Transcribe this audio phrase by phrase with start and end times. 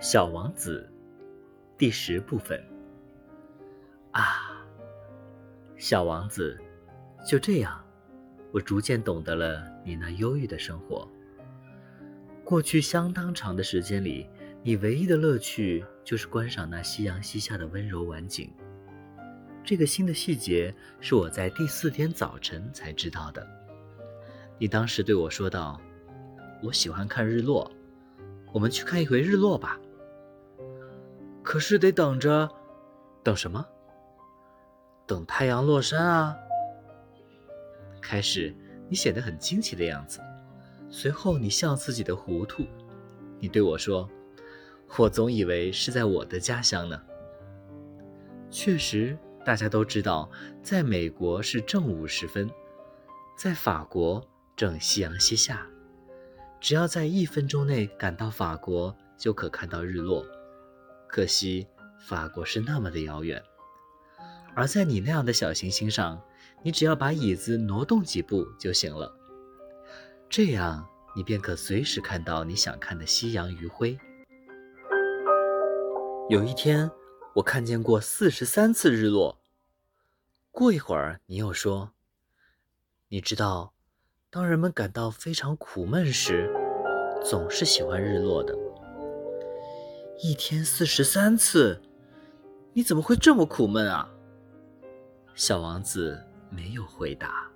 [0.00, 0.88] 小王子，
[1.76, 2.62] 第十部分。
[4.12, 4.64] 啊，
[5.76, 6.56] 小王子，
[7.26, 7.84] 就这样，
[8.52, 11.10] 我逐渐懂得了你那忧郁的生活。
[12.44, 14.30] 过去相当长的时间里，
[14.62, 18.52] 你唯一的乐趣就是观赏那夕阳西下的温柔晚景。
[19.64, 23.44] 这个新的细节是我在第四天早晨才知道的。
[24.58, 25.80] 你当时对我说道
[26.62, 27.70] ：“我喜欢看日落，
[28.52, 29.76] 我们去看一回日落吧。”
[31.48, 32.46] 可是得等着，
[33.24, 33.66] 等什么？
[35.06, 36.36] 等太阳落山啊！
[38.02, 38.54] 开始
[38.86, 40.20] 你显得很惊奇的样子，
[40.90, 42.66] 随后你笑自己的糊涂。
[43.40, 44.06] 你对我说
[44.98, 47.00] ：“我总以为是在我的家乡呢。”
[48.52, 50.30] 确实，大家都知道，
[50.62, 52.46] 在美国是正午时分，
[53.38, 54.22] 在法国
[54.54, 55.66] 正夕阳西下。
[56.60, 60.22] 只要在一分钟内赶到法国，就可看到日落。
[61.08, 61.66] 可惜，
[61.98, 63.42] 法国是那么的遥远，
[64.54, 66.22] 而在你那样的小行星上，
[66.62, 69.12] 你只要把椅子挪动几步就行了。
[70.28, 73.98] 这样，你便可随时看到你想看的夕阳余晖。
[76.28, 76.90] 有一天，
[77.36, 79.40] 我看见过四十三次日落。
[80.50, 81.92] 过一会儿，你又说
[83.08, 83.72] ：“你知道，
[84.28, 86.52] 当人们感到非常苦闷时，
[87.24, 88.54] 总是喜欢日落的。”
[90.20, 91.80] 一天四十三次，
[92.72, 94.10] 你怎么会这么苦闷啊？
[95.36, 97.48] 小王子没有回答。